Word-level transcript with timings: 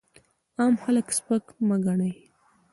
عام 0.59 0.73
خلک 0.83 1.07
سپک 1.17 1.45
مه 1.67 1.77
ګڼئ! 1.85 2.13